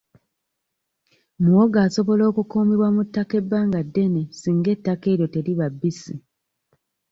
[1.43, 6.15] Muwogo asobola okukuumibwa mu ttaka ebbanga ddene singa ettaka eryo teriba bbisi.